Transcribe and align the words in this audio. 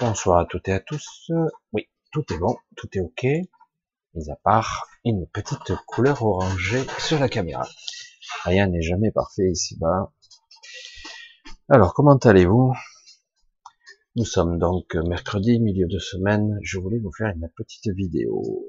Bonsoir 0.00 0.40
à 0.40 0.44
toutes 0.44 0.68
et 0.68 0.72
à 0.72 0.80
tous. 0.80 1.30
Oui, 1.72 1.88
tout 2.12 2.24
est 2.32 2.36
bon, 2.36 2.54
tout 2.76 2.88
est 2.92 3.00
ok, 3.00 3.24
mis 4.14 4.30
à 4.30 4.36
part 4.36 4.86
une 5.04 5.26
petite 5.26 5.74
couleur 5.86 6.22
orangée 6.22 6.84
sur 6.98 7.18
la 7.18 7.30
caméra. 7.30 7.66
Rien 8.44 8.66
n'est 8.66 8.82
jamais 8.82 9.10
parfait 9.10 9.50
ici-bas. 9.50 10.12
Alors, 11.70 11.94
comment 11.94 12.16
allez-vous? 12.16 12.74
Nous 14.16 14.24
sommes 14.26 14.58
donc 14.58 14.94
mercredi, 14.94 15.58
milieu 15.60 15.86
de 15.86 15.98
semaine. 15.98 16.58
Je 16.62 16.78
voulais 16.78 16.98
vous 16.98 17.12
faire 17.12 17.28
une 17.28 17.48
petite 17.56 17.88
vidéo 17.88 18.66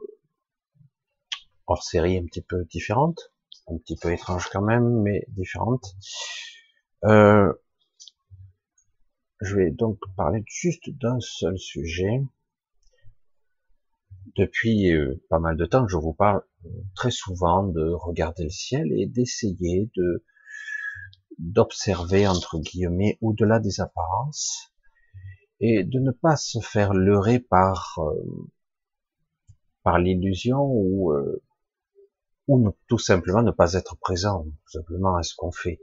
hors 1.67 1.83
série 1.83 2.17
un 2.17 2.25
petit 2.25 2.41
peu 2.41 2.63
différente, 2.65 3.33
un 3.67 3.77
petit 3.77 3.97
peu 3.97 4.13
étrange 4.13 4.49
quand 4.49 4.61
même, 4.61 5.01
mais 5.01 5.25
différente. 5.27 5.95
Euh, 7.03 7.51
je 9.41 9.55
vais 9.55 9.71
donc 9.71 9.99
parler 10.15 10.43
juste 10.47 10.89
d'un 10.89 11.19
seul 11.19 11.57
sujet. 11.57 12.23
Depuis 14.35 14.91
euh, 14.91 15.23
pas 15.29 15.39
mal 15.39 15.57
de 15.57 15.65
temps, 15.65 15.87
je 15.87 15.97
vous 15.97 16.13
parle 16.13 16.41
euh, 16.65 16.69
très 16.95 17.11
souvent 17.11 17.63
de 17.63 17.91
regarder 17.93 18.43
le 18.43 18.49
ciel 18.49 18.91
et 18.93 19.05
d'essayer 19.07 19.89
de 19.95 20.25
d'observer 21.39 22.27
entre 22.27 22.57
guillemets 22.57 23.19
au-delà 23.21 23.59
des 23.59 23.79
apparences 23.79 24.73
et 25.59 25.83
de 25.83 25.99
ne 25.99 26.11
pas 26.11 26.35
se 26.35 26.59
faire 26.59 26.93
leurrer 26.93 27.39
par 27.39 27.99
euh, 27.99 28.49
par 29.83 29.99
l'illusion 29.99 30.59
ou 30.59 31.13
ou 32.47 32.75
tout 32.87 32.97
simplement 32.97 33.43
ne 33.43 33.51
pas 33.51 33.73
être 33.73 33.97
présent 33.97 34.43
tout 34.43 34.71
simplement 34.71 35.15
à 35.15 35.23
ce 35.23 35.35
qu'on 35.35 35.51
fait 35.51 35.79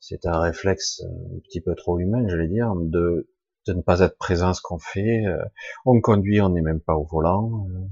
c'est 0.00 0.26
un 0.26 0.40
réflexe 0.40 1.02
un 1.04 1.38
petit 1.40 1.60
peu 1.60 1.74
trop 1.74 1.98
humain, 1.98 2.26
je 2.26 2.36
vais 2.36 2.48
dire, 2.48 2.74
de, 2.74 3.30
de 3.66 3.72
ne 3.74 3.82
pas 3.82 4.00
être 4.00 4.16
présent 4.16 4.48
à 4.48 4.54
ce 4.54 4.62
qu'on 4.62 4.78
fait. 4.78 5.26
Euh, 5.26 5.44
on 5.84 6.00
conduit, 6.00 6.40
on 6.40 6.48
n'est 6.48 6.62
même 6.62 6.80
pas 6.80 6.94
au 6.94 7.04
volant. 7.04 7.66
Euh, 7.70 7.86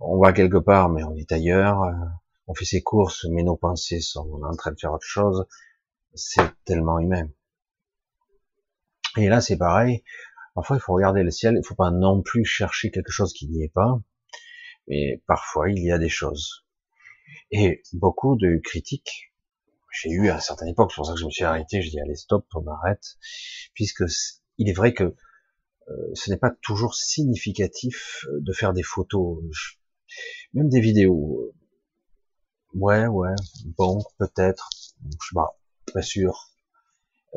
on 0.00 0.18
va 0.18 0.32
quelque 0.32 0.58
part, 0.58 0.90
mais 0.90 1.02
on 1.02 1.16
est 1.16 1.32
ailleurs. 1.32 1.82
Euh, 1.82 1.92
on 2.46 2.54
fait 2.54 2.66
ses 2.66 2.82
courses, 2.82 3.26
mais 3.30 3.42
nos 3.42 3.56
pensées 3.56 4.00
sont 4.00 4.42
en 4.42 4.54
train 4.54 4.72
de 4.72 4.78
faire 4.78 4.92
autre 4.92 5.06
chose. 5.06 5.46
C'est 6.14 6.52
tellement 6.66 6.98
humain. 6.98 7.28
Et 9.16 9.28
là, 9.28 9.40
c'est 9.40 9.56
pareil. 9.56 10.04
Parfois, 10.54 10.76
il 10.76 10.80
faut 10.80 10.92
regarder 10.92 11.22
le 11.22 11.30
ciel. 11.30 11.56
Il 11.56 11.66
faut 11.66 11.74
pas 11.74 11.90
non 11.90 12.20
plus 12.22 12.44
chercher 12.44 12.90
quelque 12.90 13.10
chose 13.10 13.32
qui 13.32 13.48
n'y 13.48 13.64
est 13.64 13.72
pas. 13.72 13.98
Mais 14.88 15.22
parfois, 15.26 15.70
il 15.70 15.82
y 15.82 15.90
a 15.90 15.98
des 15.98 16.10
choses. 16.10 16.66
Et 17.50 17.82
beaucoup 17.94 18.36
de 18.36 18.60
critiques 18.62 19.33
j'ai 19.94 20.10
eu 20.10 20.28
à 20.28 20.40
certaine 20.40 20.68
époque, 20.68 20.90
c'est 20.90 20.96
pour 20.96 21.06
ça 21.06 21.14
que 21.14 21.20
je 21.20 21.24
me 21.24 21.30
suis 21.30 21.44
arrêté, 21.44 21.82
je 21.82 21.90
dis 21.90 22.00
allez 22.00 22.16
stop, 22.16 22.46
on 22.54 22.66
arrête, 22.66 23.16
puisque 23.74 24.04
il 24.58 24.68
est 24.68 24.72
vrai 24.72 24.92
que 24.92 25.14
euh, 25.88 26.10
ce 26.14 26.30
n'est 26.30 26.36
pas 26.36 26.50
toujours 26.62 26.94
significatif 26.94 28.26
euh, 28.28 28.40
de 28.40 28.52
faire 28.52 28.72
des 28.72 28.82
photos, 28.82 29.42
même 30.52 30.68
des 30.68 30.80
vidéos. 30.80 31.52
Ouais, 32.74 33.06
ouais, 33.06 33.34
bon, 33.78 34.02
peut-être, 34.18 34.68
je 35.04 35.28
sais 35.28 35.34
pas, 35.34 35.58
pas 35.92 36.02
sûr. 36.02 36.50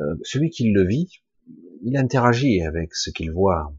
Euh, 0.00 0.16
celui 0.22 0.50
qui 0.50 0.70
le 0.70 0.86
vit, 0.86 1.22
il 1.82 1.96
interagit 1.96 2.62
avec 2.62 2.94
ce 2.94 3.10
qu'il 3.10 3.30
voit. 3.32 3.72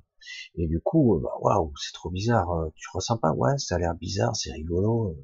Et 0.56 0.68
du 0.68 0.80
coup, 0.80 1.20
bah, 1.22 1.32
waouh, 1.42 1.74
c'est 1.78 1.94
trop 1.94 2.10
bizarre. 2.10 2.48
Tu 2.76 2.88
ressens 2.94 3.18
pas? 3.18 3.32
Ouais, 3.32 3.58
ça 3.58 3.76
a 3.76 3.80
l'air 3.80 3.96
bizarre, 3.96 4.36
c'est 4.36 4.52
rigolo 4.52 5.18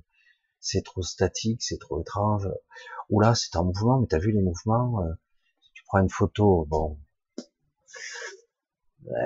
c'est 0.65 0.83
trop 0.83 1.03
statique, 1.03 1.61
c'est 1.61 1.77
trop 1.79 2.01
étrange. 2.01 2.49
Ou 3.09 3.19
là, 3.19 3.35
c'est 3.35 3.55
en 3.55 3.65
mouvement, 3.65 3.99
mais 3.99 4.07
t'as 4.07 4.17
vu 4.17 4.31
les 4.31 4.41
mouvements 4.41 5.03
euh, 5.03 5.13
Tu 5.73 5.83
prends 5.85 5.99
une 5.99 6.09
photo, 6.09 6.65
bon, 6.67 6.97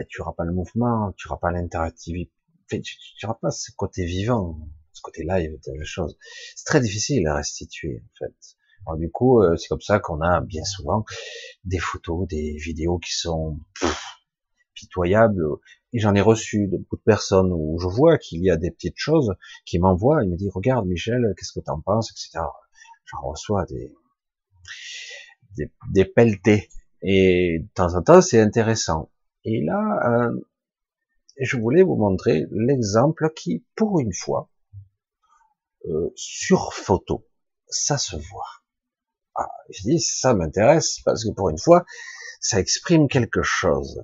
tu 0.09 0.19
n'auras 0.19 0.33
pas 0.33 0.43
le 0.43 0.51
mouvement, 0.51 1.13
tu 1.15 1.27
n'auras 1.27 1.39
pas 1.39 1.51
l'interactivité, 1.51 2.31
tu 2.81 2.97
n'auras 3.23 3.39
pas 3.41 3.51
ce 3.51 3.71
côté 3.71 4.03
vivant, 4.03 4.59
ce 4.91 5.01
côté 5.01 5.23
live 5.23 5.57
de 5.65 5.77
la 5.77 5.85
chose. 5.85 6.17
C'est 6.57 6.65
très 6.65 6.81
difficile 6.81 7.25
à 7.27 7.35
restituer, 7.35 8.03
en 8.03 8.25
fait. 8.25 8.35
Alors, 8.85 8.97
du 8.97 9.09
coup, 9.09 9.41
euh, 9.41 9.55
c'est 9.55 9.69
comme 9.69 9.81
ça 9.81 9.99
qu'on 9.99 10.19
a 10.19 10.41
bien 10.41 10.65
souvent 10.65 11.05
des 11.63 11.79
photos, 11.79 12.27
des 12.27 12.57
vidéos 12.57 12.99
qui 12.99 13.13
sont 13.13 13.59
pitoyables, 14.73 15.41
et 15.93 15.99
j'en 15.99 16.13
ai 16.13 16.21
reçu 16.21 16.67
de 16.67 16.77
beaucoup 16.77 16.97
de 16.97 17.01
personnes 17.01 17.51
où 17.51 17.79
je 17.79 17.87
vois 17.87 18.17
qu'il 18.17 18.43
y 18.43 18.51
a 18.51 18.57
des 18.57 18.71
petites 18.71 18.97
choses 18.97 19.33
qui 19.65 19.79
m'envoient, 19.79 20.23
il 20.23 20.29
me 20.29 20.37
dit 20.37 20.49
regarde 20.49 20.87
Michel, 20.87 21.33
qu'est-ce 21.37 21.51
que 21.51 21.63
tu 21.63 21.71
en 21.71 21.81
penses, 21.81 22.11
etc. 22.11 22.45
J'en 23.05 23.21
reçois 23.21 23.65
des, 23.65 23.93
des, 25.57 25.71
des 25.91 26.05
pelletés. 26.05 26.69
Et 27.01 27.59
de 27.61 27.67
temps 27.73 27.95
en 27.95 28.01
temps, 28.01 28.21
c'est 28.21 28.39
intéressant. 28.39 29.09
Et 29.45 29.61
là, 29.61 30.27
euh, 30.27 30.39
je 31.39 31.57
voulais 31.57 31.81
vous 31.81 31.95
montrer 31.95 32.45
l'exemple 32.51 33.31
qui, 33.35 33.65
pour 33.75 33.99
une 33.99 34.13
fois, 34.13 34.49
euh, 35.85 36.11
sur 36.15 36.73
photo, 36.73 37.25
ça 37.67 37.97
se 37.97 38.15
voit. 38.15 38.63
Ah, 39.35 39.49
je 39.69 39.83
dis, 39.83 39.99
ça 40.01 40.33
m'intéresse 40.33 40.99
parce 41.05 41.23
que 41.23 41.31
pour 41.31 41.49
une 41.49 41.57
fois, 41.57 41.85
ça 42.41 42.59
exprime 42.59 43.07
quelque 43.07 43.41
chose. 43.41 44.03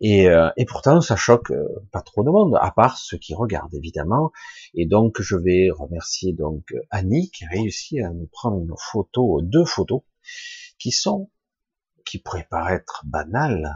Et, 0.00 0.28
euh, 0.28 0.50
et 0.56 0.64
pourtant, 0.64 1.00
ça 1.00 1.16
choque 1.16 1.50
euh, 1.50 1.66
pas 1.92 2.02
trop 2.02 2.22
de 2.24 2.30
monde, 2.30 2.56
à 2.60 2.70
part 2.70 2.98
ceux 2.98 3.18
qui 3.18 3.34
regardent 3.34 3.74
évidemment. 3.74 4.32
Et 4.74 4.86
donc, 4.86 5.20
je 5.20 5.36
vais 5.36 5.68
remercier 5.70 6.32
donc 6.32 6.74
Annie 6.90 7.30
qui 7.30 7.44
a 7.44 7.48
réussi 7.48 8.00
à 8.00 8.10
nous 8.10 8.28
prendre 8.30 8.58
une 8.58 8.74
photo, 8.76 9.40
deux 9.42 9.64
photos, 9.64 10.02
qui 10.78 10.90
sont, 10.90 11.30
qui 12.04 12.18
pourraient 12.18 12.48
paraître 12.50 13.02
banales 13.06 13.72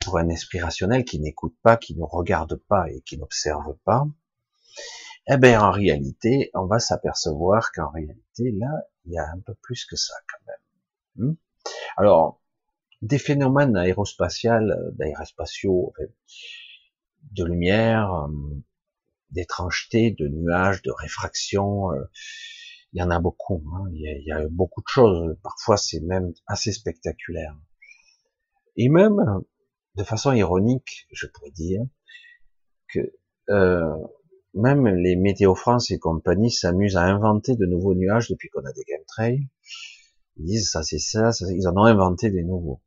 pour 0.00 0.18
un 0.18 0.28
esprit 0.28 0.60
rationnel 0.60 1.04
qui 1.04 1.18
n'écoute 1.18 1.56
pas, 1.62 1.76
qui 1.76 1.96
ne 1.96 2.02
regarde 2.02 2.56
pas 2.68 2.90
et 2.90 3.00
qui 3.02 3.18
n'observe 3.18 3.76
pas. 3.84 4.06
Eh 5.26 5.38
bien, 5.38 5.62
en 5.62 5.70
réalité, 5.70 6.50
on 6.54 6.66
va 6.66 6.78
s'apercevoir 6.78 7.72
qu'en 7.72 7.90
réalité, 7.90 8.52
là, 8.52 8.68
il 9.06 9.12
y 9.12 9.18
a 9.18 9.24
un 9.24 9.40
peu 9.40 9.54
plus 9.62 9.86
que 9.86 9.96
ça 9.96 10.14
quand 10.28 10.46
même. 10.46 11.30
Hmm? 11.30 11.36
Alors, 11.96 12.42
des 13.04 13.18
phénomènes 13.18 13.76
aérospatiales, 13.76 14.70
euh, 14.70 14.90
d'aérospatiaux, 14.92 15.92
de 17.32 17.44
lumière, 17.44 18.12
euh, 18.14 18.28
d'étrangeté, 19.30 20.10
de 20.10 20.26
nuages, 20.28 20.80
de 20.82 20.90
réfraction. 20.90 21.92
Euh, 21.92 22.04
il 22.92 23.00
y 23.00 23.02
en 23.02 23.10
a 23.10 23.20
beaucoup. 23.20 23.62
Hein. 23.74 23.90
Il, 23.92 24.24
y 24.24 24.32
a, 24.32 24.48
beaucoup 24.48 24.80
de 24.80 24.88
choses. 24.88 25.36
Parfois, 25.42 25.76
c'est 25.76 26.00
même 26.00 26.32
assez 26.46 26.72
spectaculaire. 26.72 27.54
Et 28.76 28.88
même, 28.88 29.42
de 29.96 30.04
façon 30.04 30.32
ironique, 30.32 31.06
je 31.12 31.26
pourrais 31.26 31.50
dire 31.50 31.82
que 32.88 33.00
même 34.54 34.86
les 34.86 35.16
Météo 35.16 35.56
France 35.56 35.90
et 35.90 35.98
compagnie 35.98 36.52
s'amusent 36.52 36.96
à 36.96 37.02
inventer 37.02 37.56
de 37.56 37.66
nouveaux 37.66 37.94
nuages 37.94 38.28
depuis 38.28 38.48
qu'on 38.48 38.64
a 38.64 38.72
des 38.72 38.84
chemtrails. 38.88 39.48
Ils 40.36 40.46
disent 40.46 40.70
ça 40.70 40.82
c'est 40.82 40.98
ça, 40.98 41.30
ils 41.50 41.68
en 41.68 41.76
ont 41.76 41.84
inventé 41.84 42.30
des 42.30 42.42
nouveaux. 42.42 42.80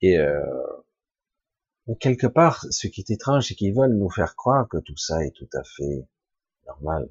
Et 0.00 0.18
euh, 0.18 0.40
quelque 2.00 2.26
part, 2.26 2.66
ce 2.70 2.86
qui 2.86 3.00
est 3.00 3.10
étrange, 3.10 3.48
c'est 3.48 3.54
qu'ils 3.54 3.74
veulent 3.74 3.96
nous 3.96 4.10
faire 4.10 4.36
croire 4.36 4.68
que 4.68 4.78
tout 4.78 4.96
ça 4.96 5.24
est 5.24 5.32
tout 5.32 5.48
à 5.54 5.62
fait 5.64 6.06
normal. 6.66 7.08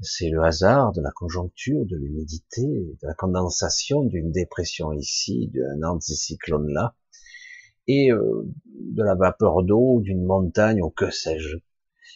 C'est 0.00 0.28
le 0.28 0.42
hasard 0.42 0.92
de 0.92 1.00
la 1.00 1.12
conjoncture, 1.12 1.86
de 1.86 1.96
l'humidité, 1.96 2.66
de 2.66 3.06
la 3.06 3.14
condensation 3.14 4.02
d'une 4.02 4.32
dépression 4.32 4.92
ici, 4.92 5.50
d'un 5.54 5.82
anticyclone 5.82 6.72
là, 6.72 6.96
et 7.86 8.10
euh, 8.10 8.42
de 8.66 9.02
la 9.02 9.14
vapeur 9.14 9.62
d'eau 9.62 10.00
d'une 10.00 10.24
montagne 10.24 10.82
ou 10.82 10.90
que 10.90 11.10
sais-je, 11.10 11.58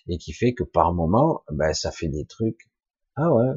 et 0.08 0.18
qui 0.18 0.32
fait 0.32 0.54
que 0.54 0.64
par 0.64 0.92
moment, 0.92 1.44
ben 1.52 1.72
ça 1.72 1.92
fait 1.92 2.08
des 2.08 2.24
trucs. 2.24 2.68
Ah 3.14 3.32
ouais, 3.32 3.52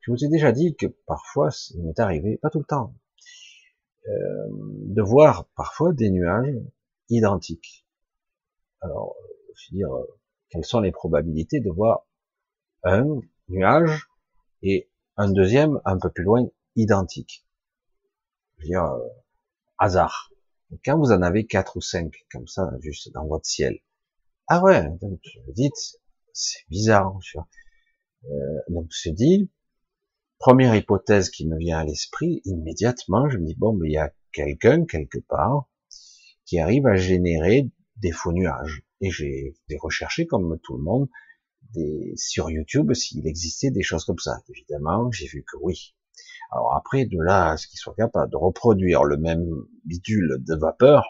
je 0.00 0.10
vous 0.10 0.24
ai 0.24 0.28
déjà 0.28 0.52
dit 0.52 0.74
que 0.76 0.86
parfois, 1.06 1.50
il 1.74 1.82
m'est 1.82 2.00
arrivé, 2.00 2.38
pas 2.38 2.50
tout 2.50 2.58
le 2.58 2.64
temps, 2.64 2.94
euh, 4.08 4.48
de 4.50 5.02
voir 5.02 5.46
parfois 5.56 5.92
des 5.92 6.10
nuages 6.10 6.56
identiques. 7.08 7.86
Alors, 8.80 9.14
je 9.54 9.70
veux 9.70 9.76
dire, 9.76 9.90
quelles 10.48 10.64
sont 10.64 10.80
les 10.80 10.92
probabilités 10.92 11.60
de 11.60 11.70
voir 11.70 12.06
un 12.82 13.20
nuage 13.48 14.08
et 14.62 14.90
un 15.16 15.30
deuxième 15.30 15.80
un 15.84 15.98
peu 15.98 16.10
plus 16.10 16.24
loin 16.24 16.46
identique? 16.76 17.46
Je 18.56 18.62
veux 18.62 18.68
dire, 18.68 18.84
euh, 18.84 19.06
hasard. 19.78 20.30
quand 20.84 20.98
vous 20.98 21.12
en 21.12 21.22
avez 21.22 21.46
quatre 21.46 21.76
ou 21.76 21.80
cinq, 21.80 22.26
comme 22.32 22.46
ça, 22.46 22.70
juste 22.80 23.12
dans 23.12 23.26
votre 23.26 23.46
ciel, 23.46 23.80
ah 24.48 24.62
ouais, 24.62 24.88
donc 25.00 25.20
vous 25.46 25.52
dites, 25.52 26.00
c'est 26.32 26.66
bizarre. 26.68 27.16
Euh, 28.24 28.58
donc 28.68 28.92
se 28.92 29.10
dit, 29.10 29.50
Première 30.40 30.74
hypothèse 30.74 31.28
qui 31.28 31.46
me 31.46 31.58
vient 31.58 31.80
à 31.80 31.84
l'esprit, 31.84 32.40
immédiatement, 32.46 33.28
je 33.28 33.36
me 33.36 33.44
dis, 33.44 33.54
bon, 33.54 33.74
mais 33.74 33.90
il 33.90 33.92
y 33.92 33.98
a 33.98 34.10
quelqu'un 34.32 34.86
quelque 34.86 35.18
part 35.18 35.68
qui 36.46 36.58
arrive 36.58 36.86
à 36.86 36.96
générer 36.96 37.68
des 37.96 38.10
faux 38.10 38.32
nuages. 38.32 38.82
Et 39.02 39.10
j'ai 39.10 39.54
recherché, 39.78 40.26
comme 40.26 40.58
tout 40.62 40.78
le 40.78 40.82
monde, 40.82 41.10
sur 42.16 42.48
YouTube 42.48 42.94
s'il 42.94 43.26
existait 43.26 43.70
des 43.70 43.82
choses 43.82 44.06
comme 44.06 44.18
ça. 44.18 44.40
Évidemment, 44.48 45.10
j'ai 45.12 45.26
vu 45.26 45.44
que 45.44 45.58
oui. 45.60 45.94
Alors 46.50 46.74
après, 46.74 47.04
de 47.04 47.20
là 47.20 47.50
à 47.50 47.56
ce 47.58 47.68
qu'il 47.68 47.78
soit 47.78 47.94
capable 47.94 48.32
de 48.32 48.38
reproduire 48.38 49.04
le 49.04 49.18
même 49.18 49.46
bidule 49.84 50.38
de 50.40 50.54
vapeur, 50.54 51.04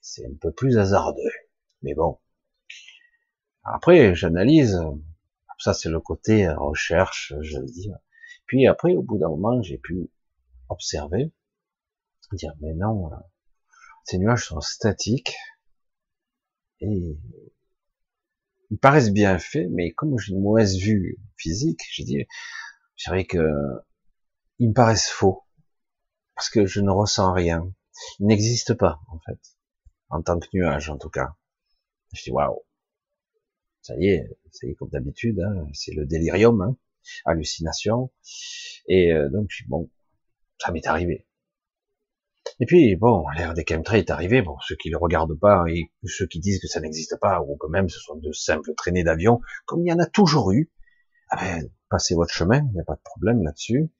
c'est 0.00 0.24
un 0.24 0.34
peu 0.40 0.50
plus 0.50 0.78
hasardeux. 0.78 1.30
Mais 1.82 1.92
bon. 1.92 2.18
Après, 3.64 4.14
j'analyse. 4.14 4.80
Ça, 5.58 5.74
c'est 5.74 5.88
le 5.88 6.00
côté 6.00 6.48
recherche, 6.48 7.34
je 7.40 7.58
le 7.58 7.66
dis. 7.66 7.90
Puis 8.46 8.66
après, 8.66 8.94
au 8.94 9.02
bout 9.02 9.18
d'un 9.18 9.28
moment, 9.28 9.60
j'ai 9.62 9.78
pu 9.78 10.10
observer, 10.68 11.32
dire, 12.36 12.52
mais 12.60 12.74
non, 12.74 13.10
ces 14.04 14.18
nuages 14.18 14.46
sont 14.46 14.60
statiques 14.60 15.36
et 16.80 17.18
ils 18.70 18.78
paraissent 18.78 19.12
bien 19.12 19.38
faits, 19.38 19.68
mais 19.70 19.92
comme 19.92 20.18
j'ai 20.18 20.32
une 20.32 20.42
mauvaise 20.42 20.76
vue 20.76 21.18
physique, 21.36 21.80
j'ai 21.90 22.04
dit, 22.04 22.26
je 22.96 23.04
dirais 23.04 23.24
que 23.24 23.48
ils 24.58 24.68
me 24.68 24.74
paraissent 24.74 25.08
faux 25.08 25.44
parce 26.34 26.50
que 26.50 26.66
je 26.66 26.80
ne 26.80 26.90
ressens 26.90 27.32
rien. 27.32 27.72
Ils 28.18 28.26
n'existent 28.26 28.76
pas 28.76 29.00
en 29.08 29.18
fait, 29.20 29.40
en 30.10 30.22
tant 30.22 30.38
que 30.38 30.46
nuage 30.52 30.90
en 30.90 30.98
tout 30.98 31.10
cas. 31.10 31.34
Je 32.12 32.22
dis 32.22 32.30
waouh, 32.30 32.62
ça 33.82 33.96
y 33.96 34.08
est, 34.08 34.28
c'est 34.50 34.74
comme 34.74 34.90
d'habitude, 34.90 35.40
hein, 35.40 35.66
c'est 35.72 35.94
le 35.94 36.06
délirium, 36.06 36.60
hein, 36.60 36.76
hallucination. 37.24 38.10
Et 38.86 39.12
euh, 39.12 39.28
donc 39.30 39.50
bon, 39.68 39.90
ça 40.58 40.72
m'est 40.72 40.86
arrivé. 40.86 41.26
Et 42.60 42.66
puis, 42.66 42.96
bon, 42.96 43.24
l'ère 43.36 43.54
des 43.54 43.64
chemtrails 43.68 44.00
est 44.00 44.10
arrivée, 44.10 44.42
bon, 44.42 44.56
ceux 44.66 44.74
qui 44.74 44.90
le 44.90 44.96
regardent 44.96 45.38
pas, 45.38 45.64
et 45.68 45.92
ceux 46.04 46.26
qui 46.26 46.40
disent 46.40 46.60
que 46.60 46.66
ça 46.66 46.80
n'existe 46.80 47.16
pas, 47.20 47.40
ou 47.42 47.56
quand 47.56 47.68
même 47.68 47.88
ce 47.88 48.00
sont 48.00 48.16
de 48.16 48.32
simples 48.32 48.74
traînées 48.74 49.04
d'avion, 49.04 49.40
comme 49.64 49.86
il 49.86 49.88
y 49.88 49.92
en 49.92 49.98
a 49.98 50.06
toujours 50.06 50.50
eu, 50.50 50.70
ah 51.30 51.36
ben, 51.36 51.70
passez 51.88 52.14
votre 52.14 52.32
chemin, 52.32 52.66
il 52.70 52.72
n'y 52.72 52.80
a 52.80 52.84
pas 52.84 52.96
de 52.96 53.02
problème 53.02 53.42
là-dessus. 53.42 53.90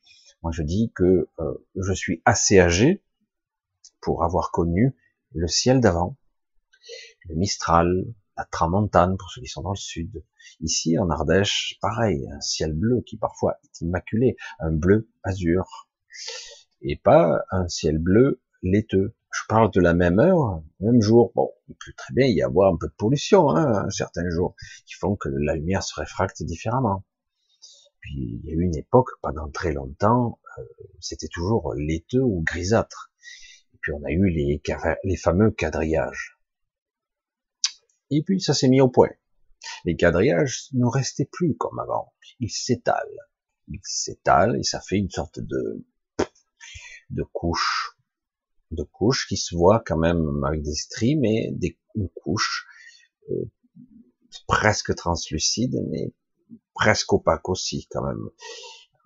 Moi, 0.43 0.51
je 0.53 0.63
dis 0.63 0.93
que 0.95 1.29
euh, 1.39 1.67
je 1.77 1.93
suis 1.93 2.23
assez 2.25 2.59
âgé 2.59 3.03
pour 4.01 4.25
avoir 4.25 4.51
connu 4.51 4.97
le 5.35 5.47
ciel 5.47 5.81
d'avant, 5.81 6.17
le 7.29 7.37
Mistral, 7.37 8.07
la 8.39 8.45
Tramontane 8.45 9.17
pour 9.17 9.29
ceux 9.31 9.43
qui 9.43 9.49
sont 9.49 9.63
dans 9.63 9.73
le 9.73 9.77
sud. 9.77 10.25
Ici, 10.61 10.97
en 10.97 11.11
Ardèche, 11.11 11.77
pareil, 11.83 12.27
un 12.33 12.41
ciel 12.41 12.73
bleu 12.73 13.03
qui 13.05 13.17
parfois 13.17 13.59
est 13.65 13.81
immaculé, 13.81 14.37
un 14.61 14.71
bleu 14.71 15.11
azur, 15.25 15.89
et 16.81 16.97
pas 16.97 17.43
un 17.51 17.69
ciel 17.69 17.99
bleu 17.99 18.41
laiteux. 18.63 19.17
Je 19.33 19.43
parle 19.49 19.73
de 19.73 19.81
la 19.81 19.93
même 19.93 20.21
heure, 20.21 20.63
même 20.79 21.03
jour. 21.03 21.33
Bon, 21.35 21.51
il 21.69 21.75
peut 21.75 21.93
très 21.97 22.15
bien 22.15 22.27
y 22.27 22.41
avoir 22.41 22.73
un 22.73 22.77
peu 22.77 22.87
de 22.87 22.95
pollution, 22.97 23.51
hein, 23.51 23.91
certains 23.91 24.31
jours, 24.31 24.55
qui 24.87 24.95
font 24.95 25.17
que 25.17 25.29
la 25.29 25.55
lumière 25.57 25.83
se 25.83 25.99
réfracte 25.99 26.43
différemment. 26.45 27.05
Puis 28.01 28.41
il 28.43 28.49
y 28.49 28.53
a 28.53 28.55
eu 28.55 28.63
une 28.63 28.77
époque, 28.77 29.11
pendant 29.21 29.51
très 29.51 29.73
longtemps, 29.73 30.39
euh, 30.59 30.63
c'était 31.01 31.29
toujours 31.29 31.75
laiteux 31.75 32.23
ou 32.23 32.43
grisâtre. 32.43 33.11
Et 33.75 33.79
puis 33.83 33.93
on 33.93 34.05
a 34.05 34.11
eu 34.11 34.29
les, 34.31 34.63
les 35.05 35.17
fameux 35.17 35.51
quadrillages. 35.51 36.38
Et 38.11 38.23
puis 38.23 38.41
ça 38.41 38.55
s'est 38.55 38.69
mis 38.69 38.81
au 38.81 38.89
point. 38.89 39.11
Les 39.85 39.97
quadrillages 39.97 40.69
ne 40.73 40.87
restaient 40.87 41.29
plus 41.31 41.57
comme 41.57 41.79
avant. 41.79 42.13
Ils 42.41 42.51
s'étalent. 42.51 43.19
Ils 43.69 43.81
s'étalent 43.83 44.57
et 44.57 44.63
ça 44.63 44.81
fait 44.81 44.97
une 44.97 45.11
sorte 45.11 45.41
de, 45.41 45.85
de 47.11 47.23
couche 47.23 47.99
de 48.71 48.83
couches 48.83 49.27
qui 49.29 49.37
se 49.37 49.57
voient 49.57 49.83
quand 49.85 49.97
même 49.97 50.45
avec 50.45 50.63
des 50.63 50.75
stries, 50.75 51.17
mais 51.17 51.51
des 51.53 51.79
une 51.95 52.09
couche 52.11 52.67
euh, 53.31 53.51
presque 54.47 54.95
translucide, 54.95 55.77
mais 55.91 56.13
presque 56.75 57.13
opaque 57.13 57.49
aussi 57.49 57.87
quand 57.91 58.05
même, 58.05 58.29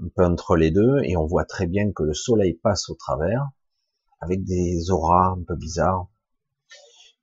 un 0.00 0.08
peu 0.14 0.24
entre 0.24 0.56
les 0.56 0.70
deux, 0.70 0.98
et 1.04 1.16
on 1.16 1.26
voit 1.26 1.44
très 1.44 1.66
bien 1.66 1.90
que 1.92 2.02
le 2.02 2.12
soleil 2.12 2.54
passe 2.54 2.90
au 2.90 2.94
travers, 2.94 3.48
avec 4.20 4.44
des 4.44 4.90
auras 4.90 5.30
un 5.30 5.42
peu 5.42 5.56
bizarres, 5.56 6.08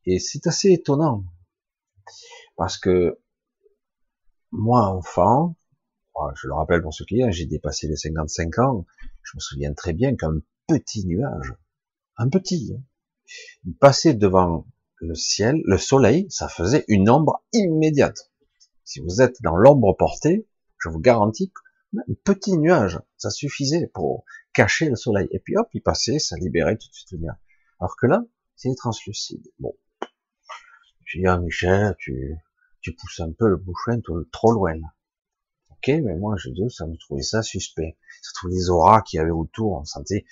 et 0.06 0.18
c'est 0.20 0.48
assez 0.48 0.72
étonnant, 0.72 1.24
parce 2.56 2.78
que 2.78 3.20
moi 4.51 4.88
enfant, 4.88 5.56
je 6.36 6.48
le 6.48 6.54
rappelle 6.54 6.82
pour 6.82 6.94
ceux 6.94 7.06
qui 7.06 7.22
j'ai 7.32 7.46
dépassé 7.46 7.88
les 7.88 7.96
55 7.96 8.60
ans, 8.60 8.86
je 9.24 9.32
me 9.36 9.39
souviens 9.39 9.74
très 9.74 9.94
bien 9.94 10.16
qu'un 10.16 10.39
petit 10.68 11.06
nuage, 11.06 11.54
un 12.18 12.30
petit. 12.30 12.75
Hein. 12.75 12.82
Il 13.66 13.75
passait 13.75 14.13
devant 14.13 14.66
le 14.98 15.16
ciel, 15.16 15.62
le 15.66 15.78
soleil, 15.78 16.28
ça 16.30 16.50
faisait 16.50 16.84
une 16.88 17.10
ombre 17.10 17.44
immédiate. 17.54 18.32
Si 18.84 19.00
vous 19.00 19.22
êtes 19.22 19.42
dans 19.42 19.56
l'ombre 19.56 19.94
portée, 19.94 20.48
je 20.80 20.89
vous 20.89 21.00
garantis 21.00 21.51
un 21.96 22.13
petit 22.24 22.58
nuage, 22.58 23.00
ça 23.18 23.30
suffisait 23.30 23.88
pour 23.88 24.25
cacher 24.54 24.89
le 24.89 24.96
soleil. 24.96 25.28
Et 25.32 25.39
puis 25.39 25.58
hop, 25.58 25.68
il 25.74 25.82
passait, 25.82 26.20
ça 26.20 26.36
libérait 26.38 26.78
tout 26.78 26.88
de 26.88 26.94
suite 26.94 27.12
le 27.12 27.20
nuage. 27.20 27.38
Alors 27.80 27.96
que 27.96 28.08
là, 28.08 28.24
c'est 28.56 28.74
translucide. 28.75 29.48
Bon. 29.60 29.74
Je 31.10 31.18
dis, 31.18 31.25
ah, 31.25 31.39
Michel, 31.39 31.96
tu, 31.98 32.36
tu 32.82 32.94
pousses 32.94 33.20
un 33.20 33.32
peu 33.32 33.50
le 33.50 33.58
bouchon 33.58 34.00
trop 34.32 34.51
loin. 34.51 34.75
Ok, 35.72 35.88
mais 35.88 36.16
moi, 36.16 36.36
je 36.38 36.51
dis, 36.51 36.70
ça 36.70 36.86
me 36.86 36.96
trouvait 36.98 37.24
ça 37.24 37.42
suspect. 37.42 37.98
Surtout 38.22 38.48
les 38.50 38.70
auras 38.70 39.01
qu'il 39.01 39.18
y 39.18 39.20
avait 39.20 39.32
autour, 39.32 39.80
on 39.80 39.86
sentait, 39.86 40.25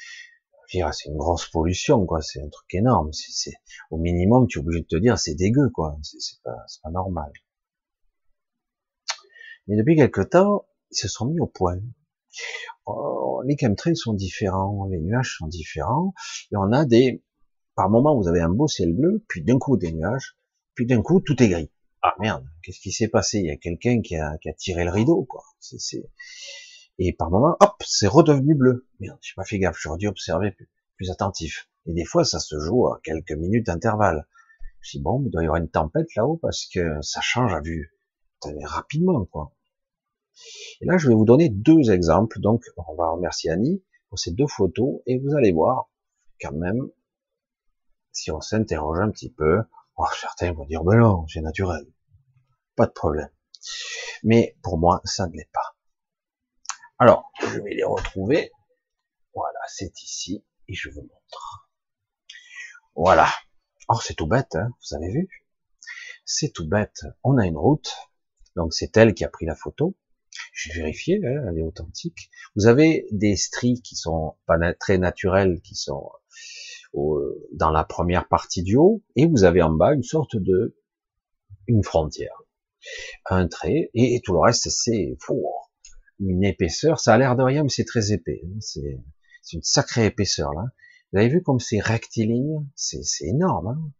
c'est 0.67 1.05
une 1.07 1.17
grosse 1.17 1.50
pollution, 1.50 2.05
quoi. 2.05 2.22
C'est 2.22 2.43
un 2.43 2.50
truc 2.50 2.72
énorme. 2.75 3.10
Au 3.89 3.98
minimum, 3.98 4.46
tu 4.48 4.60
es 4.60 4.62
obligé 4.62 4.81
de 4.81 4.86
te 4.86 4.98
dire, 4.98 5.17
c'est 5.17 5.34
dégueu, 5.34 5.72
quoi. 5.72 5.98
C'est, 6.03 6.43
pas, 6.43 6.63
pas 6.84 6.91
normal. 6.91 7.31
Mais 9.65 9.77
depuis 9.77 9.96
quelque 9.96 10.22
temps, 10.22 10.67
ils 10.91 10.98
se 10.98 11.07
sont 11.07 11.25
mis 11.25 11.39
au 11.39 11.48
point. 11.48 11.79
Oh, 12.86 13.41
les 13.46 13.57
chemtrails 13.57 13.98
sont 13.98 14.13
différents, 14.13 14.86
les 14.91 15.00
nuages 15.00 15.38
sont 15.39 15.48
différents, 15.48 16.13
et 16.51 16.55
on 16.55 16.72
a 16.72 16.86
des, 16.86 17.24
par 17.74 17.89
moment, 17.89 18.15
vous 18.15 18.27
avez 18.27 18.41
un 18.41 18.50
beau 18.50 18.67
ciel 18.67 18.93
bleu, 18.93 19.25
puis 19.27 19.41
d'un 19.43 19.57
coup 19.57 19.75
des 19.75 19.91
nuages, 19.91 20.37
puis 20.77 20.86
d'un 20.86 21.01
coup 21.01 21.19
tout 21.19 21.41
est 21.41 21.50
gris. 21.50 21.72
Ah 22.03 22.13
merde, 22.19 22.46
qu'est-ce 22.62 22.79
qui 22.79 22.91
s'est 22.91 23.07
passé? 23.07 23.39
Il 23.39 23.48
y 23.48 23.50
a 23.50 23.57
quelqu'un 23.57 24.00
qui 24.00 24.15
a, 24.15 24.38
qui 24.38 24.48
a 24.48 24.53
tiré 24.53 24.86
le 24.86 24.91
rideau, 24.91 25.25
quoi. 25.25 25.43
C'est, 25.60 26.03
et 27.00 27.13
par 27.13 27.31
moment, 27.31 27.57
hop, 27.60 27.84
c'est 27.84 28.07
redevenu 28.07 28.53
bleu. 28.53 28.88
Merde, 29.00 29.17
j'ai 29.22 29.34
pas 29.36 29.43
fait 29.43 29.57
gaffe, 29.57 29.77
j'aurais 29.79 29.98
dû 29.98 30.07
observer 30.07 30.51
plus, 30.51 30.69
plus 30.96 31.10
attentif. 31.10 31.67
Et 31.88 31.93
des 31.93 32.05
fois, 32.05 32.24
ça 32.24 32.39
se 32.39 32.60
joue 32.60 32.88
à 32.88 33.00
quelques 33.03 33.31
minutes 33.31 33.65
d'intervalle. 33.65 34.27
Je 34.81 34.91
dis, 34.91 35.01
bon, 35.01 35.24
il 35.25 35.31
doit 35.31 35.41
y 35.41 35.46
avoir 35.48 35.60
une 35.60 35.69
tempête 35.69 36.13
là-haut 36.15 36.38
parce 36.38 36.67
que 36.67 37.01
ça 37.01 37.22
change 37.22 37.55
à 37.55 37.60
vue. 37.60 37.91
rapidement, 38.63 39.25
quoi. 39.25 39.51
Et 40.81 40.86
là, 40.86 41.00
je 41.00 41.07
vais 41.07 41.15
vous 41.15 41.25
donner 41.25 41.50
deux 41.50 41.89
exemples. 41.89 42.39
Donc, 42.39 42.63
on 42.88 42.93
va 42.93 43.10
remercier 43.10 43.50
Annie 43.50 43.84
pour 44.10 44.19
ces 44.19 44.31
deux 44.31 44.48
photos 44.48 45.01
et 45.07 45.17
vous 45.17 45.36
allez 45.36 45.51
voir, 45.51 45.89
quand 46.39 46.53
même, 46.53 46.88
si 48.12 48.29
on 48.29 48.41
s'interroge 48.41 49.00
un 49.00 49.10
petit 49.10 49.31
peu, 49.31 49.63
oh, 49.98 50.06
certains 50.20 50.54
vont 50.54 50.66
dire, 50.66 50.84
ben 50.84 50.98
non, 50.98 51.27
c'est 51.27 51.42
naturel. 51.42 51.86
Pas 52.75 52.86
de 52.86 52.92
problème. 52.92 53.30
Mais 54.24 54.58
pour 54.62 54.77
moi, 54.77 55.01
ça 55.04 55.27
ne 55.27 55.34
l'est 55.34 55.50
pas. 55.51 55.75
Alors, 57.00 57.32
je 57.42 57.60
vais 57.60 57.74
les 57.74 57.84
retrouver. 57.84 58.51
Voilà, 59.34 59.60
c'est 59.68 60.01
ici, 60.01 60.44
et 60.68 60.74
je 60.74 60.89
vous 60.89 61.01
montre. 61.01 61.70
Voilà. 62.96 63.30
Oh, 63.89 64.00
c'est 64.01 64.16
tout 64.16 64.27
bête, 64.27 64.56
hein, 64.56 64.70
vous 64.82 64.96
avez 64.96 65.12
vu? 65.12 65.30
C'est 66.25 66.51
tout 66.51 66.68
bête. 66.68 67.06
On 67.24 67.38
a 67.38 67.46
une 67.46 67.58
route, 67.58 67.96
donc 68.56 68.74
c'est 68.74 68.98
elle 68.98 69.13
qui 69.13 69.24
a 69.24 69.30
pris 69.30 69.46
la 69.46 69.56
photo. 69.56 69.96
J'ai 70.54 70.74
vérifié, 70.74 71.22
hein, 71.24 71.46
elle 71.50 71.60
est 71.60 71.63
authentique. 71.63 72.30
Vous 72.56 72.68
avez 72.68 73.08
des 73.12 73.36
stries 73.38 73.82
qui 73.82 73.96
sont 73.96 74.36
pas 74.46 74.58
très 74.74 74.98
naturelles, 74.98 75.62
qui 75.62 75.75
sont 75.75 76.12
dans 77.54 77.70
la 77.72 77.84
première 77.84 78.27
partie 78.27 78.63
du 78.63 78.75
haut, 78.75 79.04
et 79.16 79.27
vous 79.27 79.44
avez 79.44 79.62
en 79.62 79.72
bas 79.72 79.94
une 79.94 80.04
sorte 80.04 80.36
de 80.36 80.75
une 81.68 81.84
frontière, 81.84 82.44
un 83.25 83.48
trait, 83.48 83.89
et, 83.94 84.22
tout 84.24 84.34
le 84.34 84.39
reste 84.39 84.70
c'est 84.70 85.18
une 86.20 86.44
épaisseur. 86.44 87.00
Ça 87.00 87.13
a 87.13 87.18
l'air 87.18 87.36
de 87.36 87.44
rien, 87.44 87.63
mais 87.63 87.70
c'est 87.70 87.86
très 87.86 88.12
épais. 88.12 88.42
Hein. 88.44 88.60
C'est 88.60 89.54
une 89.54 89.63
sacrée 89.63 90.06
épaisseur 90.08 90.54
là. 90.54 90.66
Vous 91.12 91.20
avez 91.20 91.30
vu 91.30 91.42
comme 91.42 91.60
c'est 91.60 91.80
rectiligne? 91.80 92.68
C'est 92.75 93.01
énorme. 93.22 93.68
Hein 93.68 93.92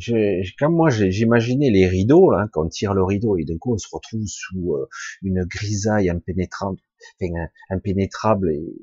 je, 0.00 0.50
comme 0.58 0.74
moi 0.74 0.90
j'imaginais 0.90 1.70
les 1.70 1.86
rideaux, 1.86 2.30
là, 2.30 2.48
quand 2.52 2.66
on 2.66 2.68
tire 2.68 2.94
le 2.94 3.04
rideau 3.04 3.36
et 3.36 3.44
d'un 3.44 3.58
coup 3.58 3.74
on 3.74 3.78
se 3.78 3.88
retrouve 3.92 4.24
sous 4.26 4.74
euh, 4.74 4.88
une 5.22 5.44
grisaille 5.44 6.08
impénétrable, 6.08 6.78
enfin, 7.22 7.46
impénétrable 7.70 8.52
et 8.52 8.74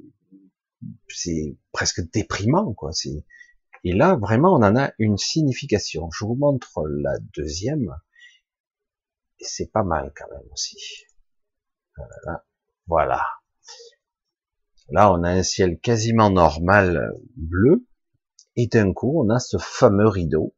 c'est 1.08 1.58
presque 1.72 2.02
déprimant 2.12 2.74
quoi. 2.74 2.92
C'est 2.92 3.26
et 3.84 3.94
là 3.94 4.16
vraiment 4.16 4.54
on 4.54 4.64
en 4.64 4.76
a 4.76 4.92
une 5.00 5.18
signification. 5.18 6.10
Je 6.12 6.26
vous 6.26 6.36
montre 6.36 6.84
la 6.88 7.18
deuxième 7.36 7.96
et 9.40 9.46
c'est 9.46 9.72
pas 9.72 9.84
mal 9.84 10.12
quand 10.16 10.30
même 10.32 10.48
aussi. 10.52 11.06
Voilà. 11.96 12.46
Voilà. 12.88 13.26
Là, 14.90 15.12
on 15.12 15.24
a 15.24 15.30
un 15.30 15.44
ciel 15.44 15.80
quasiment 15.80 16.30
normal 16.30 17.14
bleu, 17.36 17.86
et 18.56 18.68
d'un 18.68 18.94
coup, 18.94 19.22
on 19.22 19.30
a 19.30 19.40
ce 19.40 19.58
fameux 19.58 20.08
rideau. 20.08 20.56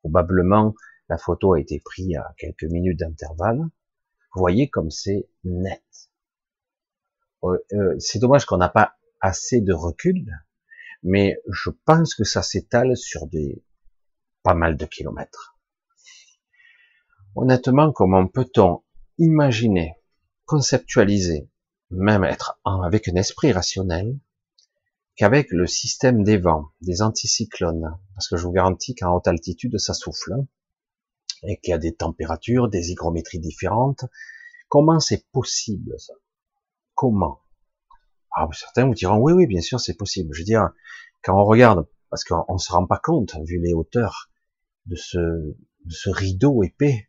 Probablement, 0.00 0.74
la 1.08 1.16
photo 1.16 1.54
a 1.54 1.60
été 1.60 1.80
prise 1.80 2.14
à 2.16 2.34
quelques 2.36 2.64
minutes 2.64 2.98
d'intervalle. 2.98 3.60
Vous 4.34 4.38
voyez 4.38 4.68
comme 4.68 4.90
c'est 4.90 5.28
net. 5.44 5.82
Euh, 7.42 7.58
euh, 7.72 7.98
c'est 7.98 8.18
dommage 8.18 8.44
qu'on 8.44 8.58
n'a 8.58 8.68
pas 8.68 8.96
assez 9.20 9.60
de 9.60 9.72
recul, 9.72 10.26
mais 11.02 11.40
je 11.50 11.70
pense 11.84 12.14
que 12.14 12.24
ça 12.24 12.42
s'étale 12.42 12.96
sur 12.96 13.26
des 13.26 13.62
pas 14.42 14.54
mal 14.54 14.76
de 14.76 14.86
kilomètres. 14.86 15.58
Honnêtement, 17.36 17.92
comment 17.92 18.26
peut-on 18.26 18.82
imaginer, 19.18 19.94
conceptualiser, 20.46 21.48
même 21.90 22.24
être 22.24 22.60
avec 22.64 23.08
un 23.08 23.14
esprit 23.14 23.52
rationnel, 23.52 24.18
qu'avec 25.16 25.50
le 25.50 25.66
système 25.66 26.24
des 26.24 26.38
vents, 26.38 26.70
des 26.80 27.02
anticyclones, 27.02 27.98
parce 28.14 28.28
que 28.28 28.36
je 28.36 28.44
vous 28.44 28.52
garantis 28.52 28.94
qu'en 28.94 29.14
haute 29.14 29.28
altitude, 29.28 29.78
ça 29.78 29.94
souffle, 29.94 30.32
hein, 30.32 30.46
et 31.42 31.58
qu'il 31.58 31.72
y 31.72 31.74
a 31.74 31.78
des 31.78 31.94
températures, 31.94 32.68
des 32.68 32.90
hygrométries 32.90 33.38
différentes, 33.38 34.04
comment 34.68 35.00
c'est 35.00 35.26
possible 35.30 35.94
ça? 35.98 36.14
Comment? 36.94 37.40
Ah, 38.32 38.48
certains 38.52 38.86
vous 38.86 38.94
diront 38.94 39.18
oui, 39.18 39.32
oui, 39.32 39.46
bien 39.46 39.60
sûr, 39.60 39.80
c'est 39.80 39.96
possible. 39.96 40.30
Je 40.32 40.40
veux 40.40 40.44
dire, 40.44 40.70
quand 41.22 41.40
on 41.40 41.44
regarde, 41.44 41.86
parce 42.10 42.24
qu'on 42.24 42.52
ne 42.52 42.58
se 42.58 42.72
rend 42.72 42.86
pas 42.86 43.00
compte, 43.02 43.34
vu 43.44 43.60
les 43.60 43.72
hauteurs 43.72 44.30
de 44.86 44.96
ce, 44.96 45.18
de 45.18 45.92
ce 45.92 46.10
rideau 46.10 46.62
épais, 46.62 47.08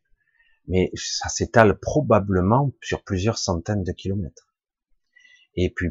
mais 0.67 0.91
ça 0.95 1.29
s'étale 1.29 1.79
probablement 1.79 2.71
sur 2.81 3.03
plusieurs 3.03 3.37
centaines 3.37 3.83
de 3.83 3.91
kilomètres. 3.91 4.53
Et 5.55 5.69
puis, 5.69 5.89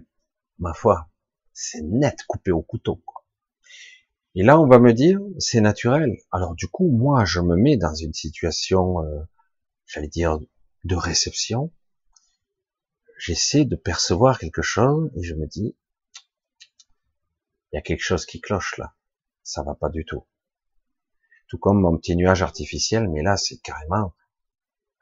ma 0.59 0.73
foi, 0.73 1.11
c'est 1.53 1.83
net 1.83 2.25
coupé 2.27 2.51
au 2.51 2.63
couteau. 2.63 3.03
Et 4.35 4.43
là, 4.45 4.61
on 4.61 4.67
va 4.67 4.79
me 4.79 4.93
dire, 4.93 5.19
c'est 5.39 5.61
naturel. 5.61 6.17
Alors 6.31 6.55
du 6.55 6.69
coup, 6.69 6.89
moi, 6.89 7.25
je 7.25 7.41
me 7.41 7.57
mets 7.57 7.77
dans 7.77 7.95
une 7.95 8.13
situation, 8.13 9.03
euh, 9.03 9.21
j'allais 9.87 10.09
dire, 10.09 10.39
de 10.85 10.95
réception. 10.95 11.73
J'essaie 13.21 13.67
de 13.67 13.77
percevoir 13.77 14.39
quelque 14.39 14.62
chose 14.62 15.11
et 15.15 15.23
je 15.23 15.35
me 15.35 15.47
dis, 15.47 15.77
il 17.71 17.77
y 17.77 17.79
a 17.79 17.83
quelque 17.83 18.03
chose 18.03 18.25
qui 18.25 18.41
cloche 18.41 18.79
là. 18.79 18.97
Ça 19.43 19.62
va 19.62 19.75
pas 19.75 19.91
du 19.91 20.07
tout. 20.07 20.27
Tout 21.47 21.59
comme 21.59 21.83
mon 21.83 21.99
petit 21.99 22.17
nuage 22.17 22.41
artificiel, 22.41 23.11
mais 23.11 23.23
là, 23.23 23.37
c'est 23.37 23.59
carrément 23.59 24.15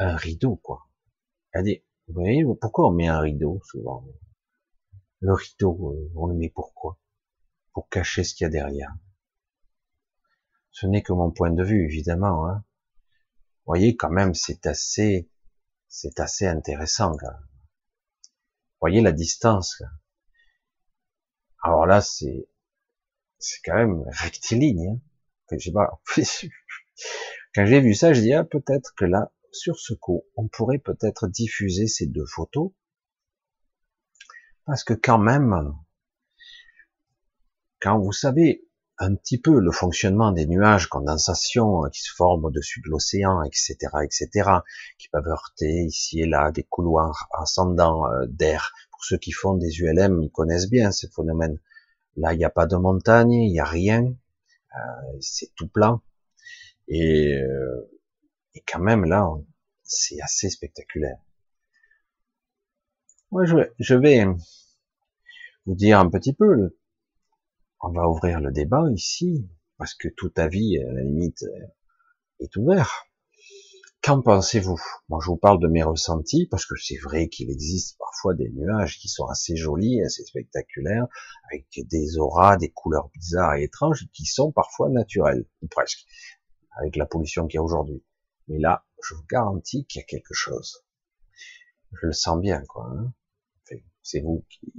un 0.00 0.16
rideau, 0.16 0.56
quoi. 0.56 0.88
Elle 1.52 1.80
vous 2.08 2.14
voyez, 2.14 2.44
pourquoi 2.60 2.88
on 2.88 2.92
met 2.92 3.06
un 3.06 3.20
rideau 3.20 3.60
souvent? 3.64 4.04
Le 5.20 5.32
rideau, 5.32 5.92
euh, 5.92 6.10
on 6.16 6.26
le 6.26 6.34
met 6.34 6.50
pourquoi 6.52 6.98
Pour 7.72 7.88
cacher 7.88 8.24
ce 8.24 8.34
qu'il 8.34 8.46
y 8.46 8.48
a 8.48 8.50
derrière. 8.50 8.92
Ce 10.72 10.88
n'est 10.88 11.02
que 11.02 11.12
mon 11.12 11.30
point 11.30 11.52
de 11.52 11.62
vue, 11.62 11.84
évidemment. 11.84 12.48
Hein. 12.48 12.64
Vous 13.58 13.66
voyez, 13.66 13.94
quand 13.94 14.10
même, 14.10 14.34
c'est 14.34 14.66
assez, 14.66 15.30
c'est 15.86 16.18
assez 16.18 16.48
intéressant. 16.48 17.12
Voyez 18.80 19.00
la 19.00 19.12
distance. 19.12 19.82
Alors 21.62 21.86
là, 21.86 22.00
c'est, 22.00 22.48
c'est 23.38 23.60
quand 23.64 23.74
même 23.74 24.04
rectiligne. 24.08 24.88
Hein. 24.88 25.00
Quand 27.54 27.66
j'ai 27.66 27.80
vu 27.80 27.94
ça, 27.94 28.12
je 28.12 28.20
dis 28.20 28.34
ah 28.34 28.44
peut-être 28.44 28.94
que 28.96 29.04
là, 29.04 29.32
sur 29.52 29.78
ce 29.78 29.94
coup, 29.94 30.24
on 30.36 30.48
pourrait 30.48 30.78
peut-être 30.78 31.26
diffuser 31.26 31.86
ces 31.86 32.06
deux 32.06 32.26
photos, 32.26 32.72
parce 34.66 34.84
que 34.84 34.94
quand 34.94 35.18
même, 35.18 35.74
quand 37.80 37.98
vous 37.98 38.12
savez 38.12 38.67
un 38.98 39.14
petit 39.14 39.38
peu 39.38 39.60
le 39.60 39.70
fonctionnement 39.70 40.32
des 40.32 40.46
nuages, 40.46 40.88
condensation 40.88 41.84
euh, 41.84 41.88
qui 41.88 42.02
se 42.02 42.12
forment 42.14 42.46
au-dessus 42.46 42.80
de 42.80 42.90
l'océan, 42.90 43.42
etc., 43.42 43.76
etc., 44.02 44.28
qui 44.98 45.08
peuvent 45.08 45.28
heurter 45.28 45.84
ici 45.84 46.20
et 46.20 46.26
là 46.26 46.50
des 46.50 46.64
couloirs 46.64 47.28
ascendants 47.32 48.06
euh, 48.06 48.26
d'air. 48.26 48.72
Pour 48.90 49.04
ceux 49.04 49.18
qui 49.18 49.32
font 49.32 49.54
des 49.54 49.80
ULM, 49.80 50.22
ils 50.22 50.30
connaissent 50.30 50.68
bien 50.68 50.90
ces 50.90 51.08
phénomènes. 51.08 51.58
Là, 52.16 52.34
il 52.34 52.38
n'y 52.38 52.44
a 52.44 52.50
pas 52.50 52.66
de 52.66 52.76
montagne, 52.76 53.32
il 53.32 53.52
n'y 53.52 53.60
a 53.60 53.64
rien, 53.64 54.04
euh, 54.04 55.16
c'est 55.20 55.54
tout 55.54 55.68
plat. 55.68 56.00
Et 56.88 57.40
et 58.58 58.64
quand 58.66 58.80
même, 58.80 59.04
là, 59.04 59.30
c'est 59.84 60.20
assez 60.20 60.50
spectaculaire. 60.50 61.18
Moi, 63.30 63.44
je, 63.44 63.94
vais 63.94 64.26
vous 65.64 65.74
dire 65.76 66.00
un 66.00 66.10
petit 66.10 66.32
peu, 66.32 66.76
on 67.80 67.90
va 67.90 68.08
ouvrir 68.08 68.40
le 68.40 68.50
débat 68.50 68.84
ici, 68.92 69.48
parce 69.76 69.94
que 69.94 70.08
tout 70.08 70.32
avis, 70.36 70.78
à 70.78 70.92
la 70.92 71.02
limite, 71.02 71.44
est 72.40 72.56
ouvert. 72.56 73.04
Qu'en 74.02 74.22
pensez-vous? 74.22 74.80
Moi, 75.08 75.18
je 75.22 75.26
vous 75.26 75.36
parle 75.36 75.60
de 75.60 75.66
mes 75.66 75.82
ressentis, 75.82 76.46
parce 76.46 76.66
que 76.66 76.76
c'est 76.76 76.98
vrai 76.98 77.28
qu'il 77.28 77.50
existe 77.50 77.98
parfois 77.98 78.34
des 78.34 78.48
nuages 78.50 78.98
qui 78.98 79.08
sont 79.08 79.26
assez 79.26 79.56
jolis, 79.56 80.02
assez 80.02 80.24
spectaculaires, 80.24 81.06
avec 81.50 81.66
des 81.88 82.16
auras, 82.18 82.56
des 82.56 82.70
couleurs 82.70 83.10
bizarres 83.10 83.56
et 83.56 83.64
étranges, 83.64 84.06
qui 84.12 84.24
sont 84.24 84.52
parfois 84.52 84.88
naturelles, 84.88 85.46
ou 85.62 85.68
presque, 85.68 86.06
avec 86.78 86.96
la 86.96 87.06
pollution 87.06 87.46
qu'il 87.46 87.58
y 87.58 87.58
a 87.58 87.62
aujourd'hui. 87.62 88.04
Mais 88.46 88.58
là, 88.58 88.86
je 89.02 89.14
vous 89.14 89.24
garantis 89.30 89.84
qu'il 89.86 90.00
y 90.00 90.02
a 90.02 90.06
quelque 90.06 90.34
chose. 90.34 90.84
Je 91.92 92.06
le 92.06 92.12
sens 92.12 92.40
bien, 92.40 92.62
quoi. 92.66 92.88
Hein. 92.90 93.12
c'est 94.02 94.20
vous 94.20 94.44
qui... 94.48 94.72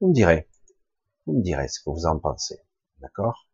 Vous 0.00 0.08
me 0.08 0.14
direz. 0.14 0.48
Vous 1.30 1.38
me 1.38 1.42
direz 1.44 1.68
ce 1.68 1.78
que 1.78 1.90
vous 1.90 2.06
en 2.06 2.18
pensez. 2.18 2.58
D'accord? 2.98 3.46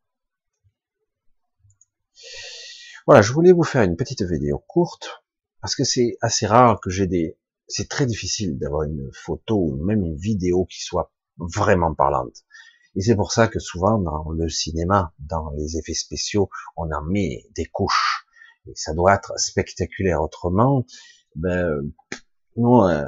Voilà, 3.06 3.21
je 3.21 3.35
voulais 3.35 3.52
vous 3.52 3.64
faire 3.64 3.83
une 3.83 3.97
petite 3.97 4.23
vidéo 4.23 4.64
courte, 4.66 5.23
parce 5.61 5.76
que 5.76 5.85
c'est 5.85 6.16
assez 6.23 6.47
rare 6.47 6.80
que 6.80 6.88
j'ai 6.88 7.06
des... 7.06 7.38
C'est 7.68 7.90
très 7.90 8.06
difficile 8.06 8.59
d'avoir 8.59 8.85
une 8.85 9.11
photo 9.12 9.59
ou 9.59 9.85
même 9.85 10.02
une 10.02 10.16
vidéo 10.16 10.64
qui 10.64 10.83
soit 10.83 11.12
vraiment 11.37 11.95
parlante. 11.95 12.45
Et 12.95 13.02
c'est 13.02 13.14
pour 13.14 13.30
ça 13.30 13.47
que 13.47 13.59
souvent 13.59 13.99
dans 13.99 14.30
le 14.30 14.49
cinéma, 14.49 15.12
dans 15.18 15.50
les 15.50 15.76
effets 15.76 15.92
spéciaux, 15.92 16.49
on 16.78 16.90
en 16.90 17.02
met 17.02 17.45
des 17.54 17.66
couches 17.66 18.26
ça 18.75 18.95
doit 18.95 19.14
être 19.14 19.38
spectaculaire. 19.38 20.23
Autrement, 20.23 20.85
ben, 21.35 21.92
nous, 22.56 22.80
euh, 22.80 23.04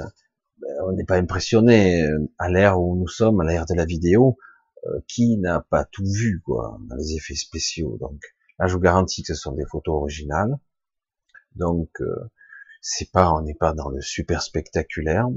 ben, 0.61 0.69
on 0.85 0.91
n'est 0.93 1.03
pas 1.05 1.17
impressionné 1.17 2.03
euh, 2.03 2.31
à 2.37 2.49
l'ère 2.49 2.79
où 2.79 2.95
nous 2.95 3.07
sommes, 3.07 3.41
à 3.41 3.45
l'ère 3.45 3.65
de 3.65 3.73
la 3.73 3.85
vidéo, 3.85 4.37
euh, 4.85 4.99
qui 5.07 5.37
n'a 5.37 5.61
pas 5.61 5.85
tout 5.85 6.05
vu 6.05 6.41
quoi 6.41 6.77
dans 6.87 6.95
les 6.95 7.13
effets 7.13 7.35
spéciaux. 7.35 7.97
Donc 7.99 8.21
là, 8.57 8.67
je 8.67 8.73
vous 8.73 8.79
garantis 8.79 9.23
que 9.23 9.33
ce 9.33 9.41
sont 9.41 9.53
des 9.53 9.65
photos 9.65 9.95
originales. 9.95 10.57
Donc 11.55 11.89
c'est 12.81 13.11
pas, 13.11 13.31
on 13.33 13.41
n'est 13.41 13.55
pas 13.55 13.73
dans 13.73 13.89
le 13.89 14.01
super 14.01 14.41
spectaculaire, 14.41 15.27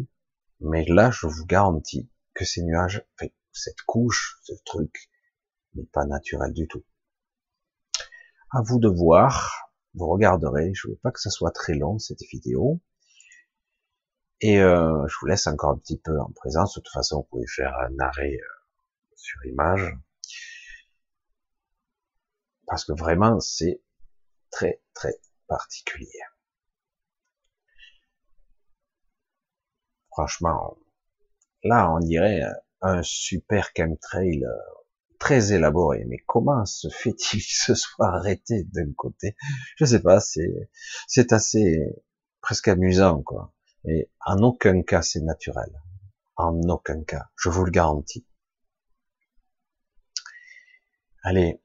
mais 0.61 0.85
là, 0.87 1.11
je 1.11 1.27
vous 1.27 1.47
garantis 1.47 2.09
que 2.35 2.45
ces 2.45 2.63
nuages, 2.63 3.05
cette 3.53 3.81
couche, 3.87 4.39
ce 4.43 4.53
truc, 4.65 5.11
n'est 5.75 5.87
pas 5.87 6.05
naturel 6.05 6.53
du 6.53 6.69
tout. 6.69 6.85
À 8.51 8.63
vous 8.63 8.79
de 8.79 8.89
voir 8.89 9.63
vous 9.95 10.09
regarderez. 10.09 10.73
Je 10.75 10.89
veux 10.89 10.97
pas 10.97 11.11
que 11.11 11.21
ça 11.21 11.31
soit 11.31 11.51
très 11.51 11.75
long 11.75 11.99
cette 11.99 12.23
vidéo. 12.31 12.81
Et 14.41 14.61
euh, 14.61 15.07
je 15.07 15.15
vous 15.21 15.27
laisse 15.27 15.47
encore 15.47 15.71
un 15.71 15.79
petit 15.79 15.99
peu 15.99 16.19
en 16.19 16.31
présence. 16.33 16.75
De 16.75 16.81
toute 16.81 16.93
façon, 16.93 17.19
vous 17.19 17.29
pouvez 17.31 17.47
faire 17.47 17.75
un 17.79 17.99
arrêt 18.01 18.35
euh, 18.35 18.62
sur 19.23 19.45
image. 19.47 19.97
Parce 22.67 22.85
que 22.85 22.93
vraiment, 22.93 23.39
c'est 23.41 23.81
très, 24.51 24.83
très 24.95 25.15
particulier. 25.47 26.21
Franchement, 30.11 30.77
là, 31.65 31.91
on 31.93 32.01
dirait 32.01 32.43
un 32.83 33.03
super 33.03 33.71
chemtrail 33.77 34.45
euh, 34.45 34.73
très 35.19 35.53
élaboré. 35.53 36.05
Mais 36.09 36.19
comment 36.27 36.67
se 36.67 36.89
fait-il 36.89 37.41
ce 37.41 37.75
soit 37.75 38.09
arrêté 38.09 38.65
d'un 38.65 38.93
côté? 38.97 39.37
Je 39.77 39.85
sais 39.85 40.03
pas, 40.03 40.21
c'est 40.21 40.69
c'est 41.07 41.33
assez 41.33 41.79
presque 42.41 42.69
amusant 42.69 43.23
quoi. 43.23 43.55
Mais 43.85 44.11
en 44.27 44.39
aucun 44.43 44.83
cas 44.83 45.03
c'est 45.03 45.21
naturel. 45.21 45.71
En 46.37 46.61
aucun 46.69 47.05
cas, 47.05 47.27
je 47.37 47.49
vous 47.49 47.65
le 47.65 47.71
garantis. 47.71 48.27
Allez, 51.25 51.63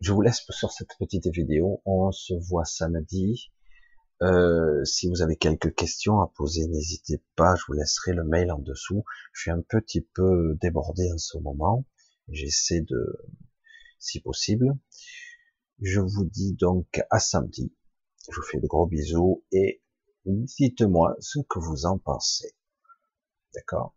je 0.00 0.12
vous 0.12 0.20
laisse 0.20 0.44
sur 0.50 0.70
cette 0.70 0.96
petite 1.00 1.26
vidéo. 1.26 1.82
On 1.84 2.12
se 2.12 2.32
voit 2.48 2.64
samedi. 2.64 3.50
Euh, 4.22 4.84
si 4.84 5.08
vous 5.08 5.20
avez 5.20 5.34
quelques 5.34 5.74
questions 5.74 6.20
à 6.20 6.32
poser, 6.36 6.68
n'hésitez 6.68 7.20
pas. 7.34 7.56
Je 7.56 7.64
vous 7.66 7.72
laisserai 7.72 8.12
le 8.12 8.22
mail 8.22 8.52
en 8.52 8.60
dessous. 8.60 9.02
Je 9.32 9.40
suis 9.40 9.50
un 9.50 9.62
petit 9.62 10.00
peu 10.00 10.56
débordé 10.60 11.10
en 11.12 11.18
ce 11.18 11.38
moment. 11.38 11.84
J'essaie 12.28 12.82
de, 12.82 13.18
si 13.98 14.20
possible. 14.20 14.68
Je 15.80 15.98
vous 15.98 16.24
dis 16.24 16.54
donc 16.54 17.02
à 17.10 17.18
samedi. 17.18 17.74
Je 18.30 18.36
vous 18.36 18.46
fais 18.46 18.60
de 18.60 18.66
gros 18.68 18.86
bisous 18.86 19.42
et 19.50 19.82
dites-moi 20.24 21.16
ce 21.18 21.40
que 21.40 21.58
vous 21.58 21.84
en 21.84 21.98
pensez. 21.98 22.54
D'accord? 23.54 23.96